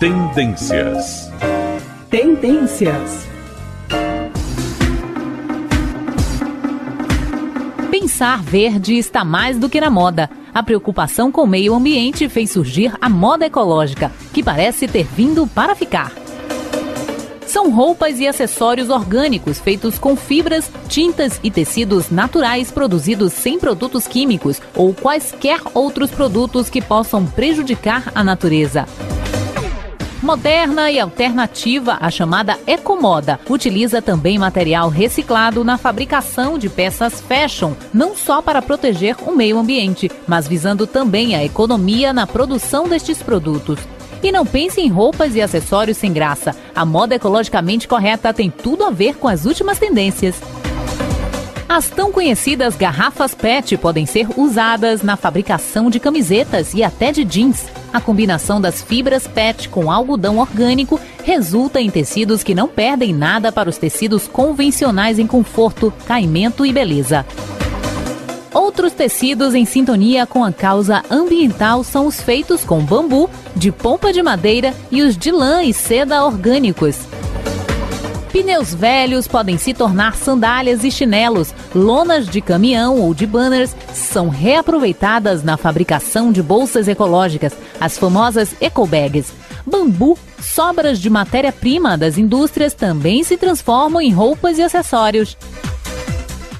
[0.00, 1.30] Tendências.
[2.08, 3.28] Tendências.
[7.90, 10.30] Pensar verde está mais do que na moda.
[10.54, 15.46] A preocupação com o meio ambiente fez surgir a moda ecológica, que parece ter vindo
[15.46, 16.14] para ficar.
[17.46, 24.06] São roupas e acessórios orgânicos feitos com fibras, tintas e tecidos naturais produzidos sem produtos
[24.06, 28.86] químicos ou quaisquer outros produtos que possam prejudicar a natureza.
[30.22, 37.72] Moderna e alternativa, a chamada ecomoda, utiliza também material reciclado na fabricação de peças fashion,
[37.92, 43.22] não só para proteger o meio ambiente, mas visando também a economia na produção destes
[43.22, 43.78] produtos.
[44.22, 46.54] E não pense em roupas e acessórios sem graça.
[46.74, 50.38] A moda ecologicamente correta tem tudo a ver com as últimas tendências.
[51.72, 57.22] As tão conhecidas garrafas PET podem ser usadas na fabricação de camisetas e até de
[57.22, 57.66] jeans.
[57.92, 63.52] A combinação das fibras PET com algodão orgânico resulta em tecidos que não perdem nada
[63.52, 67.24] para os tecidos convencionais em conforto, caimento e beleza.
[68.52, 74.12] Outros tecidos em sintonia com a causa ambiental são os feitos com bambu, de polpa
[74.12, 76.98] de madeira e os de lã e seda orgânicos.
[78.32, 81.52] Pneus velhos podem se tornar sandálias e chinelos.
[81.74, 88.54] Lonas de caminhão ou de banners são reaproveitadas na fabricação de bolsas ecológicas, as famosas
[88.60, 89.32] ecobags.
[89.66, 95.36] Bambu, sobras de matéria-prima das indústrias também se transformam em roupas e acessórios.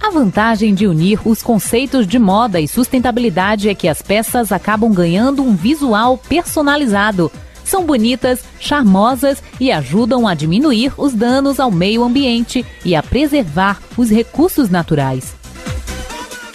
[0.00, 4.90] A vantagem de unir os conceitos de moda e sustentabilidade é que as peças acabam
[4.90, 7.30] ganhando um visual personalizado.
[7.68, 13.78] São bonitas, charmosas e ajudam a diminuir os danos ao meio ambiente e a preservar
[13.94, 15.36] os recursos naturais.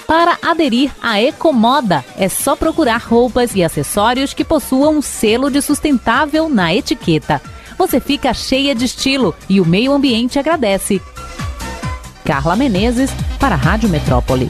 [0.08, 5.62] Para aderir à Ecomoda, é só procurar roupas e acessórios que possuam um selo de
[5.62, 7.40] sustentável na etiqueta.
[7.78, 11.00] Você fica cheia de estilo e o meio ambiente agradece.
[12.26, 14.50] Carla Menezes, para a Rádio Metrópole.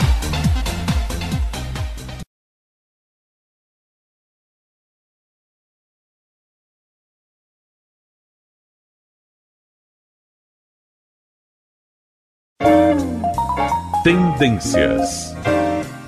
[14.04, 15.34] Tendências.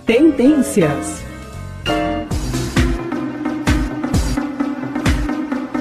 [0.06, 1.24] Tendências.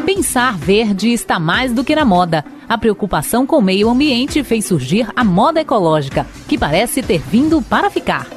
[0.07, 2.45] Pensar verde está mais do que na moda.
[2.69, 7.61] A preocupação com o meio ambiente fez surgir a moda ecológica, que parece ter vindo
[7.61, 8.29] para ficar.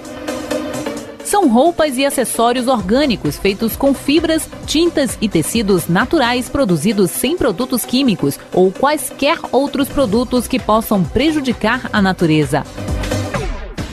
[1.24, 7.86] São roupas e acessórios orgânicos feitos com fibras, tintas e tecidos naturais produzidos sem produtos
[7.86, 12.64] químicos ou quaisquer outros produtos que possam prejudicar a natureza.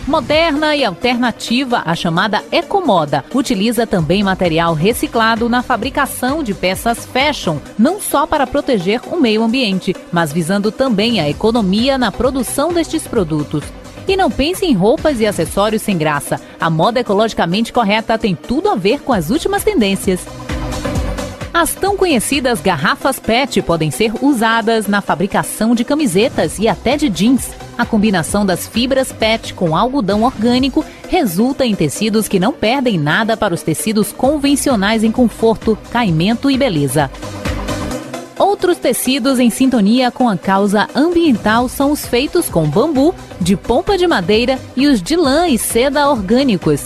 [0.06, 7.56] Moderna e alternativa, a chamada ecomoda, utiliza também material reciclado na fabricação de peças fashion,
[7.78, 13.06] não só para proteger o meio ambiente, mas visando também a economia na produção destes
[13.06, 13.64] produtos.
[14.06, 16.38] E não pense em roupas e acessórios sem graça.
[16.60, 20.20] A moda ecologicamente correta tem tudo a ver com as últimas tendências.
[21.54, 27.08] As tão conhecidas garrafas PET podem ser usadas na fabricação de camisetas e até de
[27.08, 27.63] jeans.
[27.76, 33.36] A combinação das fibras PET com algodão orgânico resulta em tecidos que não perdem nada
[33.36, 37.10] para os tecidos convencionais em conforto, caimento e beleza.
[38.38, 43.96] Outros tecidos em sintonia com a causa ambiental são os feitos com bambu, de polpa
[43.96, 46.82] de madeira e os de lã e seda orgânicos.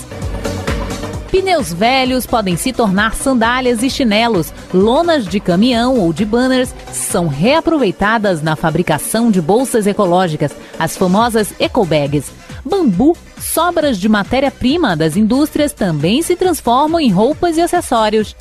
[1.31, 4.53] Pneus velhos podem se tornar sandálias e chinelos.
[4.73, 11.53] Lonas de caminhão ou de banners são reaproveitadas na fabricação de bolsas ecológicas, as famosas
[11.61, 12.33] ecobags.
[12.65, 18.35] Bambu, sobras de matéria-prima das indústrias também se transformam em roupas e acessórios.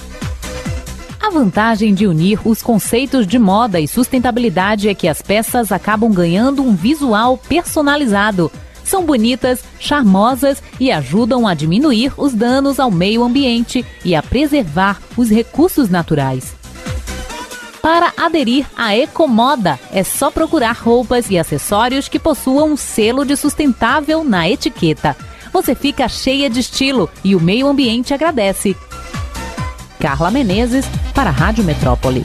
[1.20, 6.10] A vantagem de unir os conceitos de moda e sustentabilidade é que as peças acabam
[6.10, 8.50] ganhando um visual personalizado
[8.88, 15.02] são bonitas, charmosas e ajudam a diminuir os danos ao meio ambiente e a preservar
[15.16, 16.56] os recursos naturais.
[17.82, 23.36] Para aderir à Ecomoda, é só procurar roupas e acessórios que possuam um selo de
[23.36, 25.16] sustentável na etiqueta.
[25.54, 28.76] Você fica cheia de estilo e o meio ambiente agradece.
[30.00, 32.24] Carla Menezes, para a Rádio Metrópole.